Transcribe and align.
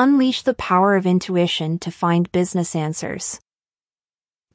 Unleash 0.00 0.42
the 0.42 0.54
power 0.54 0.94
of 0.94 1.06
intuition 1.06 1.76
to 1.80 1.90
find 1.90 2.30
business 2.30 2.76
answers. 2.76 3.40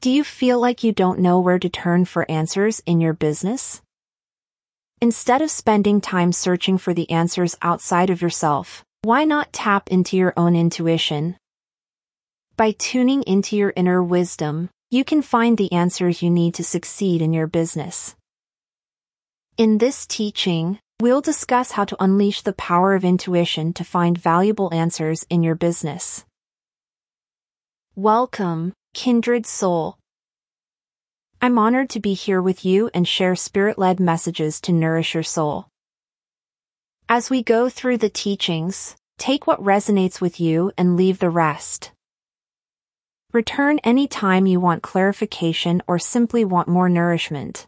Do 0.00 0.10
you 0.10 0.24
feel 0.24 0.58
like 0.58 0.82
you 0.82 0.90
don't 0.90 1.18
know 1.18 1.38
where 1.38 1.58
to 1.58 1.68
turn 1.68 2.06
for 2.06 2.30
answers 2.30 2.80
in 2.86 2.98
your 2.98 3.12
business? 3.12 3.82
Instead 5.02 5.42
of 5.42 5.50
spending 5.50 6.00
time 6.00 6.32
searching 6.32 6.78
for 6.78 6.94
the 6.94 7.10
answers 7.10 7.56
outside 7.60 8.08
of 8.08 8.22
yourself, 8.22 8.86
why 9.02 9.26
not 9.26 9.52
tap 9.52 9.90
into 9.90 10.16
your 10.16 10.32
own 10.34 10.56
intuition? 10.56 11.36
By 12.56 12.74
tuning 12.78 13.22
into 13.24 13.54
your 13.54 13.74
inner 13.76 14.02
wisdom, 14.02 14.70
you 14.90 15.04
can 15.04 15.20
find 15.20 15.58
the 15.58 15.70
answers 15.72 16.22
you 16.22 16.30
need 16.30 16.54
to 16.54 16.64
succeed 16.64 17.20
in 17.20 17.34
your 17.34 17.48
business. 17.48 18.16
In 19.58 19.76
this 19.76 20.06
teaching, 20.06 20.78
we'll 21.00 21.20
discuss 21.20 21.72
how 21.72 21.84
to 21.84 22.02
unleash 22.02 22.42
the 22.42 22.52
power 22.52 22.94
of 22.94 23.04
intuition 23.04 23.72
to 23.72 23.84
find 23.84 24.16
valuable 24.16 24.72
answers 24.72 25.26
in 25.28 25.42
your 25.42 25.54
business. 25.54 26.24
Welcome, 27.96 28.72
kindred 28.92 29.46
soul. 29.46 29.98
I'm 31.40 31.58
honored 31.58 31.90
to 31.90 32.00
be 32.00 32.14
here 32.14 32.40
with 32.40 32.64
you 32.64 32.90
and 32.94 33.06
share 33.06 33.36
spirit 33.36 33.78
led 33.78 34.00
messages 34.00 34.60
to 34.62 34.72
nourish 34.72 35.14
your 35.14 35.22
soul. 35.22 35.68
As 37.08 37.28
we 37.28 37.42
go 37.42 37.68
through 37.68 37.98
the 37.98 38.08
teachings, 38.08 38.96
take 39.18 39.46
what 39.46 39.62
resonates 39.62 40.20
with 40.20 40.40
you 40.40 40.72
and 40.78 40.96
leave 40.96 41.18
the 41.18 41.28
rest. 41.28 41.92
Return 43.32 43.78
any 43.84 44.06
time 44.06 44.46
you 44.46 44.58
want 44.58 44.82
clarification 44.82 45.82
or 45.86 45.98
simply 45.98 46.44
want 46.44 46.68
more 46.68 46.88
nourishment. 46.88 47.66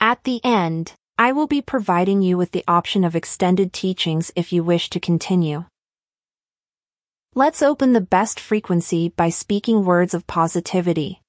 At 0.00 0.24
the 0.24 0.44
end, 0.44 0.94
I 1.16 1.30
will 1.30 1.46
be 1.46 1.62
providing 1.62 2.22
you 2.22 2.36
with 2.36 2.50
the 2.50 2.64
option 2.66 3.04
of 3.04 3.14
extended 3.14 3.72
teachings 3.72 4.32
if 4.34 4.52
you 4.52 4.64
wish 4.64 4.90
to 4.90 4.98
continue. 4.98 5.64
Let's 7.36 7.62
open 7.62 7.92
the 7.92 8.00
best 8.00 8.40
frequency 8.40 9.10
by 9.10 9.28
speaking 9.30 9.84
words 9.84 10.12
of 10.12 10.26
positivity. 10.26 11.20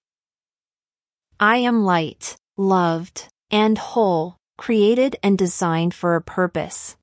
I 1.40 1.58
am 1.58 1.84
light, 1.84 2.36
loved, 2.58 3.28
and 3.52 3.78
whole, 3.78 4.38
created 4.58 5.18
and 5.22 5.38
designed 5.38 5.94
for 5.94 6.16
a 6.16 6.22
purpose. 6.22 6.96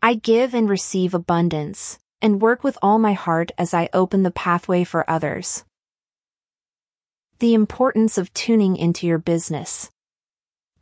I 0.00 0.14
give 0.14 0.54
and 0.54 0.68
receive 0.68 1.12
abundance, 1.12 1.98
and 2.20 2.40
work 2.40 2.62
with 2.62 2.78
all 2.82 3.00
my 3.00 3.14
heart 3.14 3.50
as 3.58 3.74
I 3.74 3.88
open 3.92 4.22
the 4.22 4.30
pathway 4.30 4.84
for 4.84 5.08
others. 5.10 5.64
The 7.40 7.54
importance 7.54 8.16
of 8.16 8.32
tuning 8.32 8.76
into 8.76 9.08
your 9.08 9.18
business. 9.18 9.90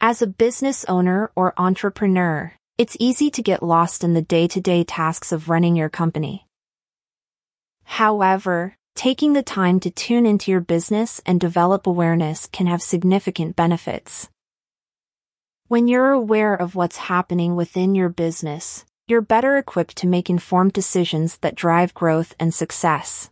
As 0.03 0.23
a 0.23 0.27
business 0.27 0.87
owner 0.87 1.31
or 1.37 1.53
entrepreneur, 1.59 2.55
it's 2.79 2.97
easy 2.99 3.31
to 3.33 3.43
get 3.43 3.63
lost 3.63 4.03
in 4.03 4.15
the 4.15 4.23
day-to-day 4.23 4.85
tasks 4.85 5.31
of 5.31 5.51
running 5.51 5.77
your 5.77 5.91
company. 5.91 6.47
However, 7.85 8.77
taking 8.95 9.35
the 9.35 9.43
time 9.43 9.79
to 9.81 9.91
tune 9.91 10.25
into 10.25 10.51
your 10.51 10.63
business 10.63 11.21
and 11.27 11.39
develop 11.39 11.87
awareness 11.87 12.47
can 12.47 12.67
have 12.67 12.81
significant 12.81 13.57
benefits. 13.57 14.31
When 15.69 15.87
you're 15.87 16.13
aware 16.13 16.55
of 16.55 16.75
what's 16.75 16.97
happening 16.97 17.55
within 17.55 17.95
your 17.95 18.09
business, 18.09 18.87
you're 19.07 19.21
better 19.21 19.59
equipped 19.59 19.97
to 19.97 20.07
make 20.07 20.31
informed 20.31 20.73
decisions 20.73 21.37
that 21.43 21.55
drive 21.55 21.93
growth 21.93 22.35
and 22.41 22.55
success. 22.55 23.29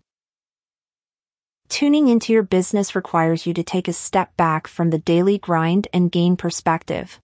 Tuning 1.69 2.09
into 2.09 2.33
your 2.33 2.43
business 2.43 2.95
requires 2.95 3.47
you 3.47 3.53
to 3.53 3.63
take 3.63 3.89
a 3.89 3.93
step 3.93 4.35
back 4.37 4.67
from 4.67 4.89
the 4.89 4.99
daily 4.99 5.37
grind 5.37 5.87
and 5.93 6.11
gain 6.11 6.35
perspective. 6.37 7.21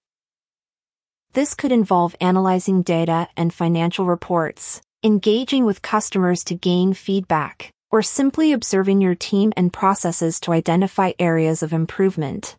This 1.33 1.55
could 1.55 1.73
involve 1.73 2.14
analyzing 2.20 2.83
data 2.83 3.28
and 3.36 3.53
financial 3.53 4.05
reports, 4.05 4.83
engaging 5.03 5.64
with 5.64 5.83
customers 5.83 6.45
to 6.45 6.55
gain 6.55 6.92
feedback, 6.92 7.70
or 7.91 8.03
simply 8.03 8.53
observing 8.53 9.01
your 9.01 9.14
team 9.14 9.53
and 9.56 9.73
processes 9.73 10.39
to 10.41 10.53
identify 10.53 11.12
areas 11.19 11.62
of 11.62 11.73
improvement. 11.73 12.56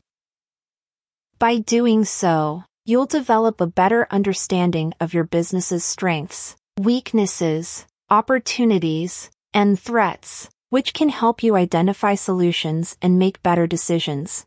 By 1.37 1.59
doing 1.59 2.03
so, 2.03 2.63
you'll 2.83 3.05
develop 3.05 3.61
a 3.61 3.67
better 3.67 4.07
understanding 4.09 4.93
of 4.99 5.13
your 5.13 5.23
business's 5.23 5.85
strengths, 5.85 6.55
weaknesses, 6.79 7.85
opportunities, 8.09 9.29
and 9.53 9.79
threats, 9.79 10.49
which 10.69 10.93
can 10.93 11.09
help 11.09 11.43
you 11.43 11.55
identify 11.55 12.15
solutions 12.15 12.97
and 13.01 13.19
make 13.19 13.43
better 13.43 13.67
decisions. 13.67 14.45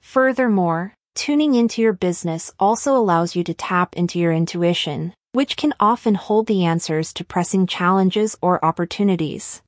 Furthermore, 0.00 0.94
tuning 1.14 1.54
into 1.54 1.82
your 1.82 1.92
business 1.92 2.52
also 2.58 2.96
allows 2.96 3.36
you 3.36 3.44
to 3.44 3.54
tap 3.54 3.94
into 3.96 4.18
your 4.18 4.32
intuition, 4.32 5.12
which 5.32 5.56
can 5.56 5.72
often 5.78 6.14
hold 6.14 6.46
the 6.46 6.64
answers 6.64 7.12
to 7.12 7.24
pressing 7.24 7.66
challenges 7.66 8.36
or 8.42 8.64
opportunities. 8.64 9.62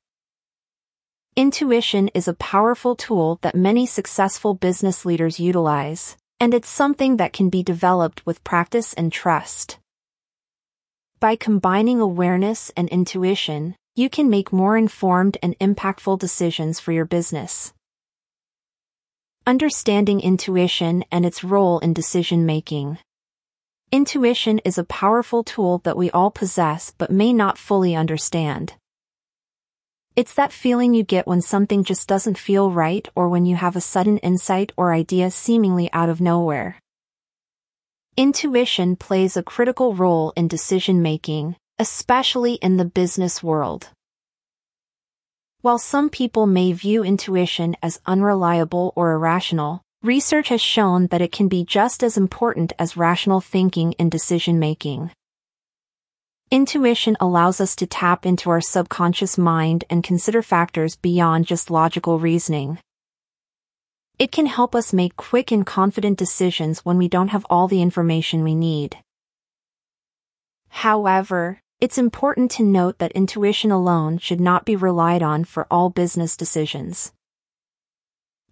Intuition 1.35 2.09
is 2.09 2.27
a 2.27 2.33
powerful 2.35 2.95
tool 2.95 3.39
that 3.41 3.55
many 3.55 3.85
successful 3.85 4.53
business 4.53 5.05
leaders 5.05 5.39
utilize, 5.39 6.15
and 6.39 6.53
it's 6.53 6.69
something 6.69 7.17
that 7.17 7.33
can 7.33 7.49
be 7.49 7.63
developed 7.63 8.25
with 8.25 8.43
practice 8.43 8.93
and 8.93 9.11
trust. 9.11 9.79
By 11.19 11.35
combining 11.35 11.99
awareness 11.99 12.69
and 12.75 12.89
intuition, 12.89 13.75
you 13.95 14.09
can 14.09 14.27
make 14.27 14.51
more 14.51 14.75
informed 14.75 15.37
and 15.43 15.57
impactful 15.59 16.17
decisions 16.17 16.79
for 16.79 16.91
your 16.91 17.05
business. 17.05 17.73
Understanding 19.45 20.19
intuition 20.19 21.03
and 21.11 21.27
its 21.27 21.43
role 21.43 21.77
in 21.77 21.93
decision 21.93 22.43
making. 22.43 22.97
Intuition 23.91 24.57
is 24.65 24.79
a 24.79 24.83
powerful 24.83 25.43
tool 25.43 25.77
that 25.83 25.95
we 25.95 26.09
all 26.09 26.31
possess 26.31 26.91
but 26.97 27.11
may 27.11 27.31
not 27.31 27.59
fully 27.59 27.95
understand. 27.95 28.73
It's 30.15 30.33
that 30.33 30.51
feeling 30.51 30.95
you 30.95 31.03
get 31.03 31.27
when 31.27 31.41
something 31.41 31.83
just 31.83 32.07
doesn't 32.07 32.39
feel 32.39 32.71
right 32.71 33.07
or 33.15 33.29
when 33.29 33.45
you 33.45 33.57
have 33.57 33.75
a 33.75 33.81
sudden 33.81 34.17
insight 34.19 34.71
or 34.75 34.91
idea 34.91 35.29
seemingly 35.29 35.93
out 35.93 36.09
of 36.09 36.19
nowhere. 36.19 36.79
Intuition 38.17 38.95
plays 38.95 39.37
a 39.37 39.43
critical 39.43 39.93
role 39.93 40.33
in 40.35 40.47
decision 40.47 41.03
making, 41.03 41.55
especially 41.79 42.53
in 42.55 42.77
the 42.77 42.85
business 42.85 43.41
world. 43.41 43.89
While 45.61 45.79
some 45.79 46.09
people 46.09 46.45
may 46.45 46.73
view 46.73 47.03
intuition 47.03 47.75
as 47.81 48.01
unreliable 48.05 48.91
or 48.95 49.13
irrational, 49.13 49.81
research 50.03 50.49
has 50.49 50.61
shown 50.61 51.07
that 51.07 51.21
it 51.21 51.31
can 51.31 51.47
be 51.47 51.63
just 51.63 52.03
as 52.03 52.17
important 52.17 52.73
as 52.77 52.97
rational 52.97 53.39
thinking 53.39 53.93
in 53.93 54.09
decision 54.09 54.59
making. 54.59 55.11
Intuition 56.51 57.15
allows 57.19 57.59
us 57.59 57.75
to 57.77 57.87
tap 57.87 58.25
into 58.25 58.49
our 58.49 58.61
subconscious 58.61 59.37
mind 59.37 59.85
and 59.89 60.03
consider 60.03 60.43
factors 60.43 60.97
beyond 60.97 61.47
just 61.47 61.71
logical 61.71 62.19
reasoning. 62.19 62.77
It 64.19 64.31
can 64.31 64.45
help 64.45 64.75
us 64.75 64.93
make 64.93 65.15
quick 65.15 65.51
and 65.51 65.65
confident 65.65 66.19
decisions 66.19 66.85
when 66.85 66.97
we 66.97 67.07
don't 67.07 67.29
have 67.29 67.47
all 67.49 67.67
the 67.67 67.81
information 67.81 68.43
we 68.43 68.53
need. 68.53 68.97
However, 70.69 71.59
it's 71.83 71.97
important 71.97 72.49
to 72.49 72.63
note 72.63 72.97
that 72.99 73.11
intuition 73.11 73.69
alone 73.69 74.17
should 74.17 74.39
not 74.39 74.63
be 74.63 74.73
relied 74.73 75.21
on 75.21 75.43
for 75.43 75.67
all 75.69 75.89
business 75.89 76.37
decisions. 76.37 77.11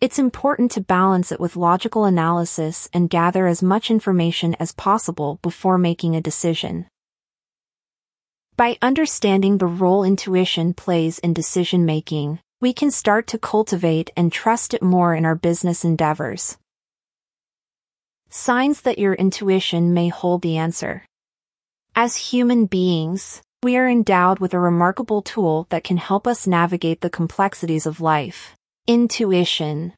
It's 0.02 0.19
important 0.19 0.69
to 0.72 0.81
balance 0.81 1.31
it 1.31 1.40
with 1.40 1.56
logical 1.56 2.03
analysis 2.03 2.90
and 2.91 3.09
gather 3.09 3.47
as 3.47 3.64
much 3.64 3.90
information 3.90 4.53
as 4.56 4.74
possible 4.74 5.40
before 5.41 5.78
making 5.78 6.14
a 6.14 6.20
decision. 6.20 6.88
By 8.58 8.78
understanding 8.81 9.59
the 9.59 9.66
role 9.66 10.03
intuition 10.03 10.74
plays 10.74 11.18
in 11.20 11.34
decision 11.34 11.86
making, 11.86 12.41
we 12.59 12.74
can 12.74 12.91
start 12.91 13.28
to 13.28 13.40
cultivate 13.40 14.09
and 14.18 14.30
trust 14.30 14.74
it 14.74 14.84
more 14.84 15.16
in 15.16 15.24
our 15.24 15.36
business 15.36 15.86
endeavors. 15.86 16.58
Signs 18.30 18.81
that 18.81 19.00
your 19.00 19.14
intuition 19.14 19.94
may 19.94 20.09
hold 20.09 20.41
the 20.41 20.58
answer. 20.58 21.06
As 21.96 22.16
human 22.16 22.68
beings, 22.68 23.41
we 23.62 23.75
are 23.75 23.88
endowed 23.88 24.40
with 24.40 24.53
a 24.53 24.59
remarkable 24.59 25.22
tool 25.22 25.67
that 25.70 25.84
can 25.84 25.97
help 25.97 26.26
us 26.26 26.47
navigate 26.47 27.02
the 27.02 27.09
complexities 27.09 27.85
of 27.85 27.99
life. 27.99 28.55
Intuition. 28.88 29.91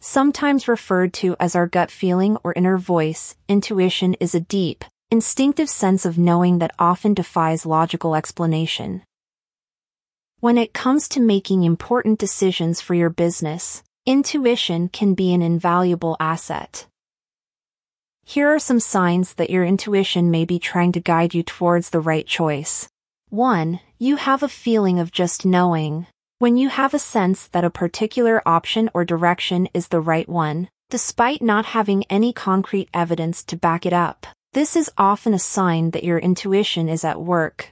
Sometimes 0.00 0.68
referred 0.68 1.14
to 1.14 1.34
as 1.40 1.56
our 1.56 1.66
gut 1.66 1.90
feeling 1.90 2.36
or 2.44 2.52
inner 2.52 2.76
voice, 2.76 3.36
intuition 3.48 4.12
is 4.20 4.34
a 4.34 4.40
deep, 4.40 4.84
instinctive 5.10 5.70
sense 5.70 6.04
of 6.04 6.18
knowing 6.18 6.58
that 6.58 6.74
often 6.78 7.14
defies 7.14 7.64
logical 7.64 8.14
explanation. 8.14 9.02
When 10.40 10.58
it 10.58 10.74
comes 10.74 11.08
to 11.08 11.20
making 11.20 11.64
important 11.64 12.18
decisions 12.18 12.82
for 12.82 12.92
your 12.94 13.10
business, 13.10 13.82
intuition 14.04 14.90
can 14.90 15.14
be 15.14 15.32
an 15.32 15.40
invaluable 15.40 16.18
asset. 16.20 16.86
Here 18.24 18.48
are 18.48 18.58
some 18.58 18.80
signs 18.80 19.34
that 19.34 19.50
your 19.50 19.64
intuition 19.64 20.30
may 20.30 20.44
be 20.44 20.58
trying 20.58 20.92
to 20.92 21.00
guide 21.00 21.34
you 21.34 21.42
towards 21.42 21.90
the 21.90 22.00
right 22.00 22.26
choice. 22.26 22.88
1. 23.30 23.80
You 23.98 24.16
have 24.16 24.42
a 24.42 24.48
feeling 24.48 24.98
of 24.98 25.12
just 25.12 25.44
knowing. 25.44 26.06
When 26.38 26.56
you 26.56 26.68
have 26.68 26.94
a 26.94 26.98
sense 26.98 27.48
that 27.48 27.64
a 27.64 27.70
particular 27.70 28.40
option 28.46 28.90
or 28.94 29.04
direction 29.04 29.68
is 29.74 29.88
the 29.88 30.00
right 30.00 30.28
one, 30.28 30.68
despite 30.88 31.42
not 31.42 31.66
having 31.66 32.04
any 32.04 32.32
concrete 32.32 32.88
evidence 32.94 33.44
to 33.44 33.56
back 33.56 33.84
it 33.84 33.92
up, 33.92 34.26
This 34.52 34.74
is 34.74 34.90
often 34.98 35.32
a 35.32 35.38
sign 35.38 35.92
that 35.92 36.02
your 36.02 36.18
intuition 36.18 36.88
is 36.88 37.04
at 37.04 37.22
work. 37.22 37.70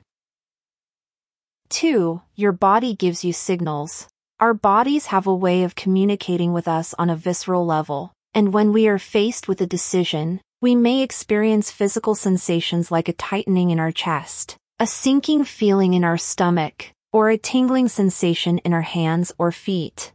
2. 1.71 2.23
Your 2.37 2.53
body 2.53 2.95
gives 2.95 3.25
you 3.25 3.33
signals. 3.33 4.07
Our 4.39 4.55
bodies 4.55 5.07
have 5.07 5.27
a 5.27 5.35
way 5.35 5.65
of 5.65 5.75
communicating 5.75 6.53
with 6.53 6.69
us 6.69 6.95
on 6.97 7.11
a 7.11 7.17
visceral 7.17 7.67
level, 7.67 8.13
and 8.39 8.53
when 8.53 8.73
we 8.73 8.87
are 8.87 9.01
faced 9.01 9.49
with 9.49 9.61
a 9.61 9.67
decision, 9.67 10.41
we 10.61 10.73
may 10.73 11.03
experience 11.03 11.73
physical 11.73 12.15
sensations 12.15 12.89
like 12.89 13.09
a 13.09 13.13
tightening 13.13 13.71
in 13.71 13.81
our 13.81 13.91
chest, 13.91 14.57
a 14.79 14.87
sinking 14.87 15.43
feeling 15.43 15.93
in 15.93 16.05
our 16.05 16.17
stomach, 16.17 16.93
or 17.13 17.31
a 17.31 17.37
tingling 17.37 17.89
sensation 17.89 18.59
in 18.59 18.73
our 18.73 18.83
hands 18.83 19.33
or 19.39 19.51
feet. 19.51 20.13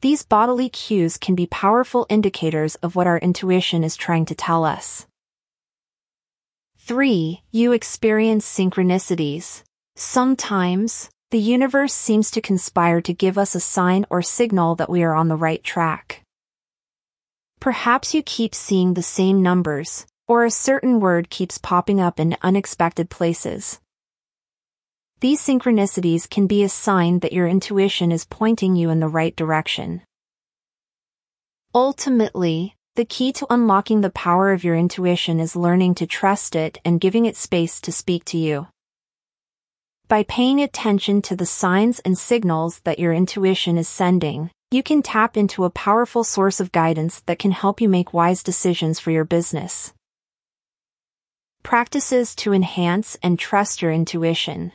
These 0.00 0.22
bodily 0.22 0.70
cues 0.70 1.18
can 1.18 1.34
be 1.34 1.46
powerful 1.46 2.06
indicators 2.08 2.74
of 2.76 2.96
what 2.96 3.06
our 3.06 3.18
intuition 3.18 3.84
is 3.84 3.94
trying 3.94 4.24
to 4.24 4.34
tell 4.34 4.64
us. 4.64 5.06
3. 6.78 7.42
You 7.50 7.72
experience 7.72 8.46
synchronicities. 8.46 9.62
Sometimes, 9.94 11.10
the 11.32 11.38
universe 11.38 11.92
seems 11.92 12.30
to 12.30 12.40
conspire 12.40 13.02
to 13.02 13.12
give 13.12 13.36
us 13.36 13.54
a 13.54 13.60
sign 13.60 14.06
or 14.08 14.22
signal 14.22 14.74
that 14.76 14.88
we 14.88 15.02
are 15.02 15.14
on 15.14 15.28
the 15.28 15.36
right 15.36 15.62
track. 15.62 16.24
Perhaps 17.60 18.14
you 18.14 18.22
keep 18.22 18.54
seeing 18.54 18.94
the 18.94 19.02
same 19.02 19.42
numbers, 19.42 20.06
or 20.28 20.44
a 20.44 20.50
certain 20.50 21.00
word 21.00 21.28
keeps 21.28 21.58
popping 21.58 22.00
up 22.00 22.20
in 22.20 22.36
unexpected 22.40 23.10
places. 23.10 23.80
These 25.20 25.40
synchronicities 25.40 26.30
can 26.30 26.46
be 26.46 26.62
a 26.62 26.68
sign 26.68 27.18
that 27.20 27.32
your 27.32 27.48
intuition 27.48 28.12
is 28.12 28.24
pointing 28.24 28.76
you 28.76 28.90
in 28.90 29.00
the 29.00 29.08
right 29.08 29.34
direction. 29.34 30.02
Ultimately, 31.74 32.76
the 32.94 33.04
key 33.04 33.32
to 33.32 33.46
unlocking 33.50 34.00
the 34.00 34.10
power 34.10 34.52
of 34.52 34.62
your 34.62 34.76
intuition 34.76 35.40
is 35.40 35.56
learning 35.56 35.96
to 35.96 36.06
trust 36.06 36.54
it 36.54 36.78
and 36.84 37.00
giving 37.00 37.26
it 37.26 37.36
space 37.36 37.80
to 37.80 37.90
speak 37.90 38.24
to 38.26 38.38
you. 38.38 38.68
By 40.06 40.22
paying 40.22 40.60
attention 40.60 41.22
to 41.22 41.34
the 41.34 41.46
signs 41.46 41.98
and 42.00 42.16
signals 42.16 42.80
that 42.84 42.98
your 43.00 43.12
intuition 43.12 43.76
is 43.76 43.88
sending, 43.88 44.50
you 44.70 44.82
can 44.82 45.00
tap 45.00 45.34
into 45.34 45.64
a 45.64 45.70
powerful 45.70 46.22
source 46.22 46.60
of 46.60 46.72
guidance 46.72 47.20
that 47.20 47.38
can 47.38 47.52
help 47.52 47.80
you 47.80 47.88
make 47.88 48.12
wise 48.12 48.42
decisions 48.42 49.00
for 49.00 49.10
your 49.10 49.24
business. 49.24 49.94
Practices 51.62 52.34
to 52.36 52.52
enhance 52.52 53.16
and 53.22 53.38
trust 53.38 53.80
your 53.80 53.90
intuition. 53.90 54.72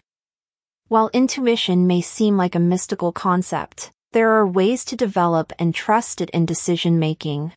While 0.87 1.11
intuition 1.13 1.85
may 1.85 2.01
seem 2.01 2.37
like 2.37 2.55
a 2.55 2.59
mystical 2.59 3.11
concept, 3.11 3.91
there 4.13 4.31
are 4.31 4.47
ways 4.47 4.83
to 4.85 4.95
develop 4.95 5.53
and 5.59 5.75
trust 5.75 6.21
it 6.21 6.29
in 6.31 6.47
decision 6.47 6.97
making. 6.97 7.51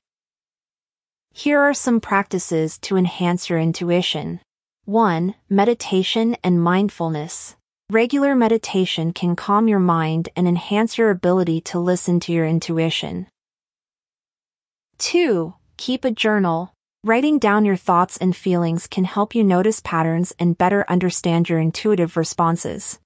Here 1.33 1.61
are 1.61 1.75
some 1.75 2.01
practices 2.01 2.79
to 2.81 2.99
enhance 2.99 3.49
your 3.49 3.59
intuition. 3.59 4.41
1. 4.85 5.35
Meditation 5.49 6.37
and 6.45 6.63
mindfulness. 6.63 7.57
Regular 7.93 8.35
meditation 8.35 9.13
can 9.13 9.37
calm 9.37 9.69
your 9.69 9.79
mind 9.79 10.29
and 10.35 10.49
enhance 10.49 10.99
your 10.99 11.11
ability 11.11 11.61
to 11.61 11.79
listen 11.79 12.19
to 12.19 12.33
your 12.33 12.45
intuition. 12.45 13.29
2. 14.99 15.55
Keep 15.77 16.05
a 16.05 16.11
journal. 16.11 16.75
Writing 17.05 17.39
down 17.39 17.65
your 17.65 17.77
thoughts 17.77 18.17
and 18.17 18.35
feelings 18.35 18.89
can 18.89 19.05
help 19.05 19.37
you 19.37 19.45
notice 19.45 19.79
patterns 19.79 20.35
and 20.37 20.59
better 20.59 20.85
understand 20.89 21.49
your 21.49 21.61
intuitive 21.61 22.17
responses. 22.17 22.99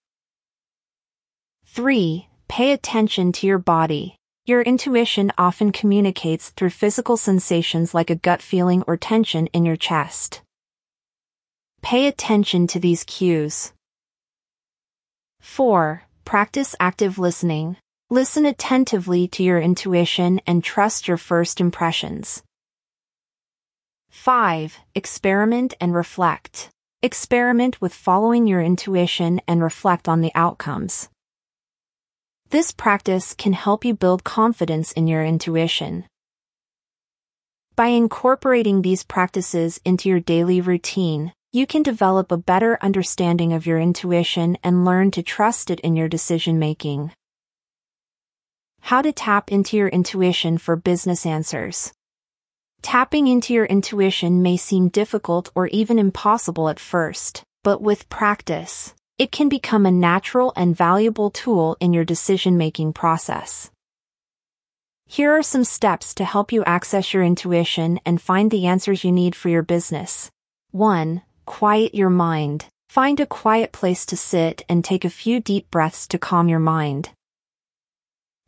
3. 1.66 2.26
Pay 2.48 2.72
attention 2.72 3.32
to 3.32 3.46
your 3.46 3.58
body. 3.58 4.16
Your 4.46 4.62
intuition 4.62 5.30
often 5.36 5.72
communicates 5.72 6.48
through 6.48 6.70
physical 6.70 7.18
sensations 7.18 7.92
like 7.92 8.08
a 8.08 8.14
gut 8.14 8.40
feeling 8.40 8.82
or 8.86 8.96
tension 8.96 9.46
in 9.48 9.66
your 9.66 9.76
chest. 9.76 10.40
Pay 11.82 12.06
attention 12.06 12.66
to 12.68 12.80
these 12.80 13.04
cues. 13.04 13.74
4. 15.40 16.02
Practice 16.24 16.76
active 16.78 17.18
listening. 17.18 17.76
Listen 18.10 18.44
attentively 18.44 19.26
to 19.28 19.42
your 19.42 19.60
intuition 19.60 20.40
and 20.46 20.62
trust 20.62 21.08
your 21.08 21.16
first 21.16 21.60
impressions. 21.60 22.42
5. 24.10 24.78
Experiment 24.94 25.74
and 25.80 25.94
reflect. 25.94 26.68
Experiment 27.02 27.80
with 27.80 27.94
following 27.94 28.46
your 28.46 28.60
intuition 28.60 29.40
and 29.48 29.62
reflect 29.62 30.08
on 30.08 30.20
the 30.20 30.32
outcomes. 30.34 31.08
This 32.50 32.72
practice 32.72 33.32
can 33.32 33.52
help 33.54 33.84
you 33.84 33.94
build 33.94 34.24
confidence 34.24 34.92
in 34.92 35.06
your 35.06 35.24
intuition. 35.24 36.04
By 37.76 37.86
incorporating 37.86 38.82
these 38.82 39.04
practices 39.04 39.80
into 39.84 40.08
your 40.08 40.20
daily 40.20 40.60
routine, 40.60 41.32
you 41.52 41.66
can 41.66 41.82
develop 41.82 42.30
a 42.30 42.36
better 42.36 42.78
understanding 42.80 43.52
of 43.52 43.66
your 43.66 43.80
intuition 43.80 44.56
and 44.62 44.84
learn 44.84 45.10
to 45.10 45.20
trust 45.20 45.68
it 45.68 45.80
in 45.80 45.96
your 45.96 46.08
decision 46.08 46.60
making. 46.60 47.10
How 48.82 49.02
to 49.02 49.12
tap 49.12 49.50
into 49.50 49.76
your 49.76 49.88
intuition 49.88 50.58
for 50.58 50.76
business 50.76 51.26
answers. 51.26 51.92
Tapping 52.82 53.26
into 53.26 53.52
your 53.52 53.64
intuition 53.64 54.42
may 54.42 54.56
seem 54.56 54.90
difficult 54.90 55.50
or 55.56 55.66
even 55.68 55.98
impossible 55.98 56.68
at 56.68 56.78
first, 56.78 57.42
but 57.64 57.82
with 57.82 58.08
practice, 58.08 58.94
it 59.18 59.32
can 59.32 59.48
become 59.48 59.86
a 59.86 59.90
natural 59.90 60.52
and 60.54 60.76
valuable 60.76 61.30
tool 61.32 61.76
in 61.80 61.92
your 61.92 62.04
decision 62.04 62.56
making 62.56 62.92
process. 62.92 63.72
Here 65.04 65.32
are 65.32 65.42
some 65.42 65.64
steps 65.64 66.14
to 66.14 66.24
help 66.24 66.52
you 66.52 66.62
access 66.62 67.12
your 67.12 67.24
intuition 67.24 67.98
and 68.06 68.22
find 68.22 68.52
the 68.52 68.68
answers 68.68 69.02
you 69.02 69.10
need 69.10 69.34
for 69.34 69.48
your 69.48 69.64
business. 69.64 70.30
1. 70.70 71.22
Quiet 71.50 71.96
your 71.96 72.10
mind. 72.10 72.66
Find 72.90 73.18
a 73.18 73.26
quiet 73.26 73.72
place 73.72 74.06
to 74.06 74.16
sit 74.16 74.62
and 74.68 74.84
take 74.84 75.04
a 75.04 75.10
few 75.10 75.40
deep 75.40 75.68
breaths 75.68 76.06
to 76.06 76.16
calm 76.16 76.48
your 76.48 76.60
mind. 76.60 77.10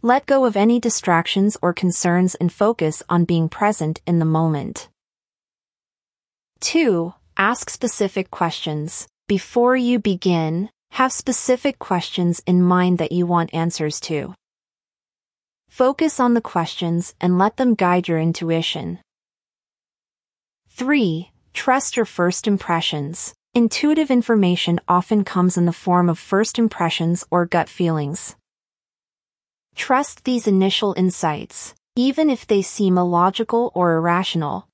Let 0.03 0.25
go 0.25 0.45
of 0.45 0.57
any 0.57 0.79
distractions 0.79 1.57
or 1.61 1.73
concerns 1.75 2.37
and 2.37 2.53
focus 2.53 3.03
on 3.09 3.25
being 3.25 3.49
present 3.49 4.01
in 4.07 4.21
the 4.21 4.25
moment. 4.25 4.89
2. 6.61 7.13
Ask 7.37 7.71
specific 7.71 8.31
questions. 8.31 9.09
Before 9.27 9.75
you 9.75 9.99
begin, 9.99 10.71
have 10.93 11.13
specific 11.13 11.81
questions 11.81 12.41
in 12.47 12.63
mind 12.63 12.99
that 12.99 13.11
you 13.11 13.27
want 13.27 13.53
answers 13.53 13.99
to. 14.03 14.33
Focus 15.69 16.21
on 16.21 16.35
the 16.35 16.41
questions 16.41 17.15
and 17.21 17.37
let 17.37 17.57
them 17.57 17.75
guide 17.75 18.07
your 18.07 18.21
intuition. 18.21 19.01
3. 20.71 21.32
Trust 21.53 21.97
your 21.97 22.07
first 22.07 22.47
impressions. 22.47 23.35
Intuitive 23.55 24.11
information 24.11 24.81
often 24.89 25.25
comes 25.25 25.57
in 25.57 25.67
the 25.67 25.73
form 25.73 26.09
of 26.09 26.19
first 26.19 26.59
impressions 26.59 27.25
or 27.31 27.45
gut 27.45 27.69
feelings. 27.69 28.35
Trust 29.75 30.25
these 30.25 30.47
initial 30.47 30.95
insights, 30.97 31.75
even 31.95 32.31
if 32.31 32.47
they 32.47 32.63
seem 32.63 32.97
illogical 32.97 33.71
or 33.75 33.95
irrational. 33.97 34.69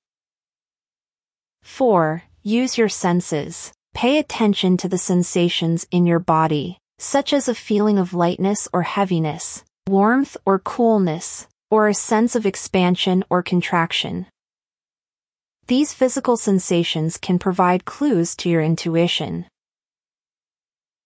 4. 1.61 2.23
Use 2.41 2.77
your 2.77 2.89
senses. 2.89 3.73
Pay 3.93 4.17
attention 4.17 4.77
to 4.77 4.87
the 4.87 4.97
sensations 4.97 5.85
in 5.91 6.05
your 6.05 6.19
body, 6.19 6.77
such 6.97 7.33
as 7.33 7.49
a 7.49 7.55
feeling 7.55 7.97
of 7.97 8.13
lightness 8.13 8.67
or 8.71 8.83
heaviness, 8.83 9.63
warmth 9.87 10.37
or 10.45 10.59
coolness, 10.59 11.47
or 11.69 11.87
a 11.87 11.93
sense 11.93 12.35
of 12.35 12.45
expansion 12.45 13.25
or 13.29 13.43
contraction. 13.43 14.25
These 15.69 15.93
physical 15.93 16.35
sensations 16.35 17.17
can 17.19 17.37
provide 17.37 17.85
clues 17.85 18.35
to 18.37 18.49
your 18.49 18.63
intuition. 18.63 19.45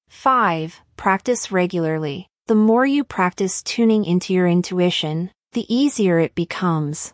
5. 0.08 0.80
Practice 0.96 1.52
regularly. 1.52 2.30
The 2.48 2.56
more 2.56 2.86
you 2.86 3.04
practice 3.04 3.62
tuning 3.62 4.06
into 4.06 4.32
your 4.32 4.48
intuition, 4.48 5.32
the 5.52 5.66
easier 5.68 6.18
it 6.18 6.34
becomes. 6.34 7.14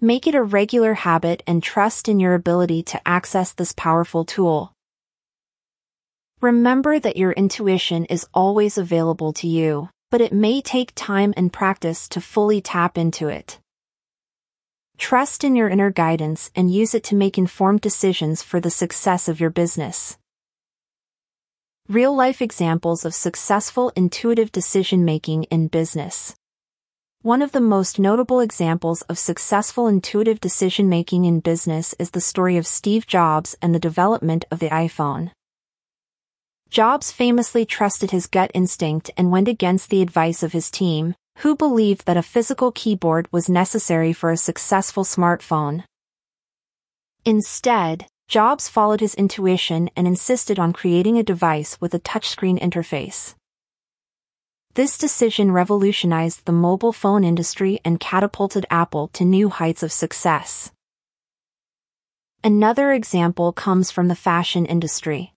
Make 0.00 0.26
it 0.26 0.34
a 0.34 0.42
regular 0.42 0.94
habit 0.94 1.44
and 1.46 1.62
trust 1.62 2.08
in 2.08 2.18
your 2.18 2.34
ability 2.34 2.82
to 2.90 3.00
access 3.06 3.52
this 3.52 3.72
powerful 3.72 4.24
tool. 4.24 4.72
Remember 6.40 6.98
that 6.98 7.18
your 7.18 7.30
intuition 7.30 8.04
is 8.06 8.26
always 8.34 8.76
available 8.76 9.32
to 9.34 9.46
you, 9.46 9.90
but 10.10 10.20
it 10.20 10.32
may 10.32 10.60
take 10.60 10.90
time 10.96 11.32
and 11.36 11.52
practice 11.52 12.08
to 12.08 12.20
fully 12.20 12.60
tap 12.60 12.98
into 12.98 13.28
it. 13.28 13.60
Trust 15.00 15.44
in 15.44 15.56
your 15.56 15.70
inner 15.70 15.90
guidance 15.90 16.50
and 16.54 16.70
use 16.70 16.94
it 16.94 17.02
to 17.04 17.16
make 17.16 17.38
informed 17.38 17.80
decisions 17.80 18.42
for 18.42 18.60
the 18.60 18.70
success 18.70 19.28
of 19.28 19.40
your 19.40 19.48
business. 19.48 20.18
Real 21.88 22.14
life 22.14 22.42
examples 22.42 23.06
of 23.06 23.14
successful 23.14 23.90
intuitive 23.96 24.52
decision 24.52 25.06
making 25.06 25.44
in 25.44 25.68
business. 25.68 26.34
One 27.22 27.40
of 27.40 27.52
the 27.52 27.62
most 27.62 27.98
notable 27.98 28.40
examples 28.40 29.00
of 29.08 29.18
successful 29.18 29.88
intuitive 29.88 30.38
decision 30.38 30.90
making 30.90 31.24
in 31.24 31.40
business 31.40 31.94
is 31.98 32.10
the 32.10 32.20
story 32.20 32.58
of 32.58 32.66
Steve 32.66 33.06
Jobs 33.06 33.56
and 33.62 33.74
the 33.74 33.80
development 33.80 34.44
of 34.50 34.58
the 34.58 34.68
iPhone. 34.68 35.30
Jobs 36.68 37.10
famously 37.10 37.64
trusted 37.64 38.10
his 38.10 38.26
gut 38.26 38.50
instinct 38.52 39.10
and 39.16 39.32
went 39.32 39.48
against 39.48 39.88
the 39.88 40.02
advice 40.02 40.42
of 40.42 40.52
his 40.52 40.70
team, 40.70 41.14
who 41.38 41.56
believed 41.56 42.06
that 42.06 42.16
a 42.16 42.22
physical 42.22 42.70
keyboard 42.72 43.28
was 43.32 43.48
necessary 43.48 44.12
for 44.12 44.30
a 44.30 44.36
successful 44.36 45.04
smartphone. 45.04 45.84
Instead, 47.24 48.06
Jobs 48.28 48.68
followed 48.68 49.00
his 49.00 49.16
intuition 49.16 49.90
and 49.96 50.06
insisted 50.06 50.58
on 50.58 50.72
creating 50.72 51.18
a 51.18 51.22
device 51.24 51.80
with 51.80 51.94
a 51.94 51.98
touchscreen 51.98 52.60
interface. 52.60 53.34
This 54.74 54.96
decision 54.96 55.50
revolutionized 55.50 56.44
the 56.44 56.52
mobile 56.52 56.92
phone 56.92 57.24
industry 57.24 57.80
and 57.84 57.98
catapulted 57.98 58.66
Apple 58.70 59.08
to 59.14 59.24
new 59.24 59.48
heights 59.48 59.82
of 59.82 59.90
success. 59.90 60.70
Another 62.44 62.92
example 62.92 63.52
comes 63.52 63.90
from 63.90 64.06
the 64.06 64.14
fashion 64.14 64.64
industry. 64.64 65.34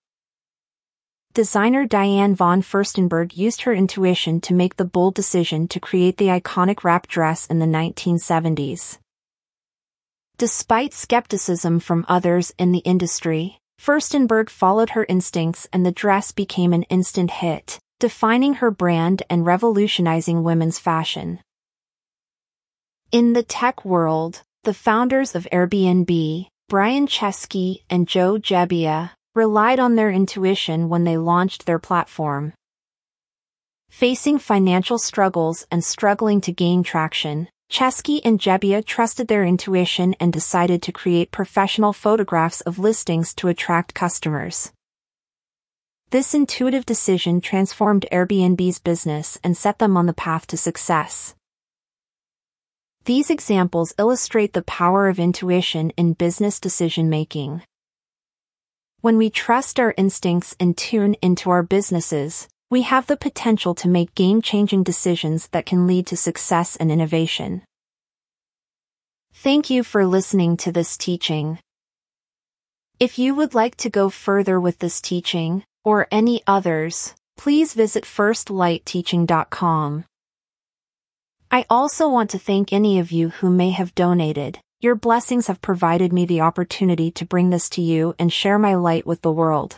Designer 1.34 1.88
Diane 1.88 2.36
von 2.36 2.62
Furstenberg 2.62 3.36
used 3.36 3.62
her 3.62 3.74
intuition 3.74 4.40
to 4.42 4.54
make 4.54 4.76
the 4.76 4.86
bold 4.86 5.16
decision 5.16 5.68
to 5.70 5.80
create 5.80 6.18
the 6.18 6.28
iconic 6.28 6.84
wrap 6.84 7.08
dress 7.08 7.48
in 7.48 7.58
the 7.58 7.66
1970s. 7.66 9.00
Despite 10.38 10.94
skepticism 10.94 11.80
from 11.80 12.06
others 12.08 12.54
in 12.60 12.72
the 12.72 12.86
industry, 12.86 13.58
Furstenberg 13.80 14.48
followed 14.48 14.92
her 14.92 15.08
instincts 15.10 15.68
and 15.74 15.84
the 15.84 15.92
dress 15.92 16.32
became 16.32 16.72
an 16.72 16.84
instant 16.84 17.32
hit, 17.32 17.80
defining 18.00 18.56
her 18.56 18.70
brand 18.70 19.24
and 19.28 19.44
revolutionizing 19.44 20.44
women's 20.44 20.78
fashion. 20.78 21.40
In 23.12 23.34
the 23.34 23.42
tech 23.42 23.84
world, 23.84 24.44
the 24.66 24.74
founders 24.76 25.34
of 25.34 25.48
Airbnb, 25.52 26.46
Brian 26.70 27.08
Chesky 27.08 27.82
and 27.90 28.08
Joe 28.08 28.38
Gebbia, 28.38 29.14
relied 29.36 29.80
on 29.80 29.96
their 29.96 30.12
intuition 30.12 30.90
when 30.90 31.04
they 31.04 31.18
launched 31.18 31.66
their 31.66 31.80
platform. 31.80 32.54
Facing 33.90 34.38
financial 34.38 34.98
struggles 34.98 35.66
and 35.72 35.84
struggling 35.84 36.42
to 36.42 36.52
gain 36.52 36.84
traction, 36.84 37.48
Chesky 37.72 38.22
and 38.24 38.40
Gebbia 38.40 38.86
trusted 38.86 39.28
their 39.28 39.44
intuition 39.44 40.16
and 40.20 40.32
decided 40.32 40.84
to 40.84 40.92
create 40.92 41.32
professional 41.32 41.94
photographs 41.94 42.62
of 42.62 42.78
listings 42.78 43.34
to 43.36 43.48
attract 43.48 43.96
customers. 43.96 44.72
This 46.12 46.36
intuitive 46.36 46.86
decision 46.86 47.42
transformed 47.42 48.06
Airbnb's 48.12 48.78
business 48.78 49.40
and 49.44 49.58
set 49.58 49.80
them 49.80 49.98
on 49.98 50.06
the 50.06 50.14
path 50.14 50.46
to 50.48 50.58
success. 50.58 51.34
These 53.06 53.32
examples 53.32 53.96
illustrate 53.98 54.54
the 54.54 54.62
power 54.62 55.08
of 55.08 55.20
intuition 55.20 55.90
in 55.98 56.14
business 56.14 56.60
decision 56.60 57.10
making. 57.10 57.64
When 59.04 59.18
we 59.18 59.30
trust 59.30 59.82
our 59.82 59.94
instincts 59.98 60.56
and 60.62 60.78
tune 60.78 61.18
into 61.22 61.50
our 61.50 61.62
businesses, 61.62 62.48
we 62.70 62.84
have 62.84 63.06
the 63.06 63.18
potential 63.18 63.76
to 63.76 63.90
make 63.90 64.16
game-changing 64.16 64.84
decisions 64.84 65.50
that 65.50 65.66
can 65.66 65.86
lead 65.86 66.08
to 66.08 66.16
success 66.16 66.78
and 66.78 66.90
innovation. 66.90 67.64
Thank 69.34 69.70
you 69.70 69.84
for 69.84 70.06
listening 70.06 70.56
to 70.56 70.72
this 70.72 70.96
teaching. 70.96 71.60
If 72.98 73.20
you 73.20 73.36
would 73.36 73.54
like 73.54 73.76
to 73.84 73.90
go 73.90 74.08
further 74.08 74.58
with 74.58 74.80
this 74.80 75.02
teaching, 75.02 75.66
or 75.84 76.08
any 76.10 76.42
others, 76.48 77.14
please 77.36 77.74
visit 77.74 78.06
firstlightteaching.com. 78.06 80.06
I 81.52 81.66
also 81.70 82.08
want 82.08 82.30
to 82.30 82.40
thank 82.40 82.72
any 82.72 83.00
of 83.00 83.12
you 83.12 83.32
who 83.32 83.50
may 83.50 83.72
have 83.72 83.94
donated. 83.96 84.60
Your 84.84 84.96
blessings 84.96 85.48
have 85.48 85.62
provided 85.62 86.12
me 86.12 86.26
the 86.26 86.42
opportunity 86.42 87.10
to 87.12 87.24
bring 87.24 87.52
this 87.52 87.70
to 87.70 87.82
you 87.82 88.16
and 88.20 88.34
share 88.34 88.60
my 88.60 88.76
light 88.76 89.08
with 89.08 89.22
the 89.22 89.32
world. 89.32 89.78